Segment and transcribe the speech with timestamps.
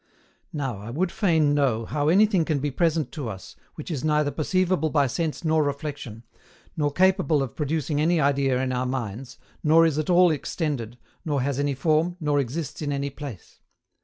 [0.51, 4.31] Now, I would fain know how anything can be present to us, which is neither
[4.31, 6.23] perceivable by sense nor reflexion,
[6.75, 11.43] nor capable of producing any idea in our minds, nor is at all extended, nor
[11.43, 13.59] has any form, nor exists in any place.